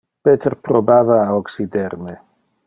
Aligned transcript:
Peter 0.27 0.55
probava 0.69 1.19
a 1.27 1.37
occider 1.43 1.93
me. 2.07 2.17